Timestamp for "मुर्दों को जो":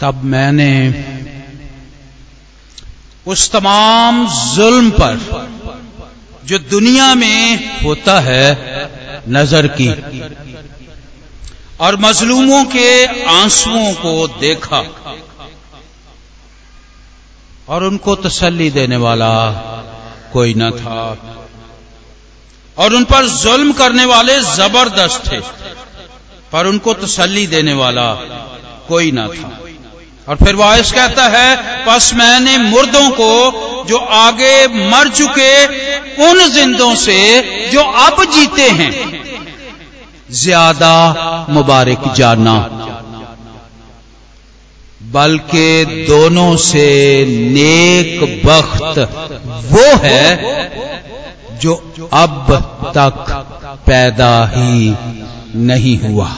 32.58-33.98